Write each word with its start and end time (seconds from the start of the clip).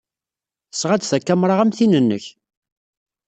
Tesɣa-d 0.71 1.03
takamra 1.03 1.55
am 1.59 1.71
tin-nnek. 1.77 2.25